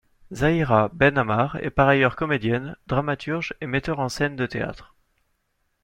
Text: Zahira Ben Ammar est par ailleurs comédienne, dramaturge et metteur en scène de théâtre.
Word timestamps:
Zahira 0.33 0.89
Ben 0.91 1.15
Ammar 1.15 1.57
est 1.57 1.69
par 1.69 1.87
ailleurs 1.87 2.15
comédienne, 2.15 2.75
dramaturge 2.87 3.53
et 3.61 3.67
metteur 3.67 3.99
en 3.99 4.09
scène 4.09 4.35
de 4.35 4.47
théâtre. 4.47 4.95